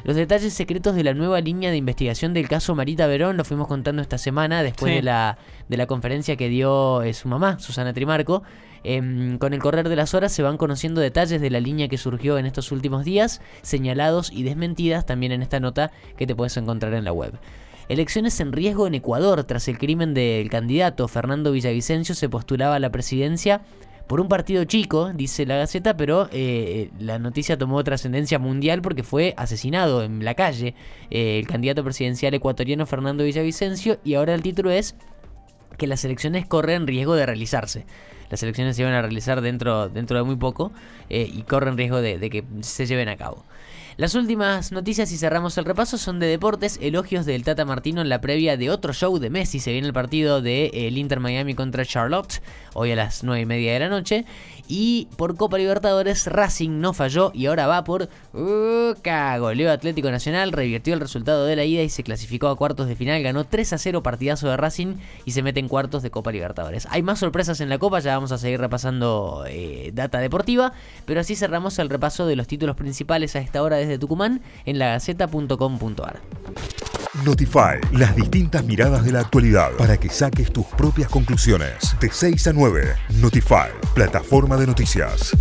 Los 0.04 0.16
detalles 0.16 0.54
secretos 0.54 0.96
de 0.96 1.04
la 1.04 1.14
nueva 1.14 1.42
línea 1.42 1.72
de 1.72 1.78
investigación 1.78 2.34
del 2.34 2.48
caso 2.48 2.74
Marita 2.76 3.06
Verón 3.08 3.36
lo 3.36 3.44
fuimos 3.44 3.68
contando 3.68 4.02
esta 4.02 4.18
semana 4.18 4.64
después 4.64 4.94
de, 4.94 5.02
la, 5.02 5.38
de 5.68 5.78
la 5.78 5.88
conferencia 5.88 6.38
que 6.38 6.48
dio 6.48 7.02
eh, 7.04 7.14
su 7.14 7.28
mamá, 7.28 7.60
Susana 7.60 7.94
Trimarco. 7.94 8.44
Em, 8.84 9.38
con 9.38 9.54
el 9.54 9.60
correr 9.60 9.90
de 9.90 9.96
las 9.96 10.14
horas 10.14 10.32
se 10.32 10.44
van 10.44 10.58
conociendo 10.58 11.02
detalles 11.02 11.42
de 11.42 11.50
la 11.50 11.60
línea 11.60 11.88
que 11.88 11.98
surgió 11.98 12.38
en 12.38 12.46
estos 12.46 12.72
últimos 12.72 13.06
días, 13.06 13.42
señalados 13.62 14.32
y 14.32 14.44
desmentidas 14.44 15.06
también 15.06 15.32
en 15.32 15.42
esta 15.42 15.60
nota 15.60 15.92
que 16.18 16.28
te 16.28 16.36
puedes 16.36 16.56
encontrar 16.58 16.94
en 16.94 17.04
la 17.04 17.14
web. 17.14 17.34
Elecciones 17.90 18.40
en 18.40 18.52
riesgo 18.52 18.86
en 18.86 18.94
Ecuador. 18.94 19.44
Tras 19.46 19.68
el 19.68 19.80
crimen 19.80 20.14
del 20.14 20.50
candidato 20.50 21.08
Fernando 21.08 21.52
Villavicencio 21.52 22.14
se 22.14 22.30
postulaba 22.30 22.76
a 22.76 22.80
la 22.80 22.92
presidencia 22.92 23.62
por 24.06 24.22
un 24.22 24.28
partido 24.28 24.64
chico, 24.64 25.12
dice 25.14 25.46
la 25.46 25.58
Gaceta, 25.58 25.96
pero 25.96 26.30
eh, 26.32 26.90
la 27.00 27.20
noticia 27.20 27.58
tomó 27.58 27.84
trascendencia 27.84 28.40
mundial 28.40 28.82
porque 28.82 29.04
fue 29.04 29.36
asesinado 29.38 30.04
en 30.04 30.26
la 30.26 30.34
calle 30.34 30.74
eh, 31.12 31.38
el 31.38 31.46
candidato 31.46 31.84
presidencial 31.84 32.34
ecuatoriano 32.34 32.88
Fernando 32.88 33.24
Villavicencio 33.24 34.00
y 34.04 34.16
ahora 34.16 34.34
el 34.34 34.42
título 34.42 34.72
es 34.72 34.96
que 35.78 35.86
las 35.86 36.04
elecciones 36.06 36.48
corren 36.48 36.88
riesgo 36.88 37.16
de 37.16 37.26
realizarse. 37.26 37.86
Las 38.30 38.44
elecciones 38.44 38.76
se 38.76 38.84
van 38.84 38.94
a 38.94 39.02
realizar 39.02 39.42
dentro, 39.42 39.90
dentro 39.90 40.18
de 40.18 40.24
muy 40.24 40.36
poco 40.36 40.72
eh, 41.10 41.30
y 41.32 41.44
corren 41.44 41.78
riesgo 41.78 42.02
de 42.02 42.30
que 42.30 42.44
se 42.62 42.86
lleven 42.86 43.10
a 43.10 43.18
cabo. 43.18 43.44
Las 44.00 44.16
últimas 44.16 44.72
noticias 44.72 45.12
y 45.12 45.18
cerramos 45.18 45.58
el 45.58 45.66
repaso 45.66 45.98
son 45.98 46.22
de 46.22 46.28
deportes, 46.28 46.80
elogios 46.82 47.26
del 47.26 47.44
Tata 47.44 47.66
Martino 47.66 48.00
en 48.00 48.08
la 48.08 48.22
previa 48.22 48.56
de 48.56 48.70
otro 48.70 48.94
show 48.94 49.20
de 49.20 49.30
Messi. 49.30 49.60
Se 49.60 49.74
viene 49.74 49.88
el 49.88 49.94
partido 49.94 50.42
del 50.42 50.72
de, 50.72 50.88
Inter 50.98 51.20
Miami 51.20 51.54
contra 51.54 51.84
Charlotte, 51.84 52.42
hoy 52.76 52.94
a 52.94 52.96
las 52.96 53.26
9 53.26 53.42
y 53.42 53.46
media 53.46 53.74
de 53.74 53.80
la 53.80 53.90
noche. 53.90 54.24
Y 54.70 55.10
por 55.18 55.36
Copa 55.36 55.58
Libertadores, 55.58 56.28
Racing 56.28 56.80
no 56.80 56.94
falló 56.94 57.32
y 57.34 57.48
ahora 57.48 57.68
va 57.68 57.84
por 57.84 58.08
uh, 58.34 58.94
Goleó 59.40 59.70
Atlético 59.70 60.10
Nacional, 60.12 60.54
revirtió 60.54 60.94
el 60.94 61.02
resultado 61.02 61.46
de 61.46 61.58
la 61.58 61.66
ida 61.66 61.82
y 61.82 61.90
se 61.90 62.04
clasificó 62.04 62.48
a 62.48 62.56
cuartos 62.56 62.88
de 62.88 62.96
final. 62.96 63.22
Ganó 63.22 63.44
3 63.44 63.74
a 63.74 63.78
0 63.78 64.02
partidazo 64.02 64.48
de 64.48 64.56
Racing 64.56 64.96
y 65.26 65.32
se 65.32 65.44
mete 65.44 65.60
en 65.60 65.68
cuartos 65.68 66.04
de 66.04 66.10
Copa 66.10 66.32
Libertadores. 66.32 66.88
Hay 66.92 67.04
más 67.04 67.20
sorpresas 67.20 67.60
en 67.60 67.68
la 67.68 67.80
Copa, 67.80 68.00
ya 68.00 68.14
vamos 68.14 68.32
a 68.32 68.38
seguir 68.38 68.62
repasando 68.62 69.44
eh, 69.50 69.92
data 69.94 70.20
deportiva, 70.20 70.72
pero 71.06 71.20
así 71.20 71.36
cerramos 71.36 71.78
el 71.80 71.90
repaso 71.90 72.28
de 72.28 72.38
los 72.38 72.48
títulos 72.48 72.78
principales 72.78 73.36
a 73.36 73.40
esta 73.40 73.62
hora 73.62 73.76
desde 73.76 73.89
Tucumán 73.98 74.42
en 74.66 74.78
lagaceta.com.ar. 74.78 76.22
Notify, 77.26 77.80
las 77.92 78.16
distintas 78.16 78.64
miradas 78.64 79.04
de 79.04 79.12
la 79.12 79.22
actualidad 79.22 79.72
para 79.78 79.98
que 79.98 80.10
saques 80.10 80.52
tus 80.54 80.66
propias 80.66 81.10
conclusiones. 81.10 81.96
De 82.00 82.10
6 82.12 82.48
a 82.48 82.54
9, 82.54 82.96
Notify, 83.20 83.70
plataforma 83.96 84.58
de 84.58 84.68
noticias. 84.68 85.36